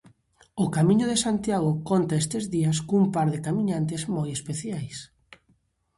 [0.63, 4.97] O camiño de Santiago conta estes días cun par de camiñantes moi especiais.